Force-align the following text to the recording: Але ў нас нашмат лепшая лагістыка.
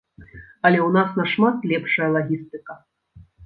Але 0.65 0.79
ў 0.83 0.87
нас 0.95 1.09
нашмат 1.21 1.69
лепшая 1.75 2.09
лагістыка. 2.17 2.83